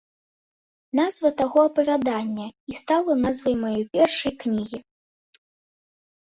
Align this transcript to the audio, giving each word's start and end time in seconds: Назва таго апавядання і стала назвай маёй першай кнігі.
Назва 0.99 1.31
таго 1.41 1.59
апавядання 1.69 2.47
і 2.49 2.71
стала 2.79 3.19
назвай 3.25 3.55
маёй 3.67 3.85
першай 3.95 4.33
кнігі. 4.43 4.85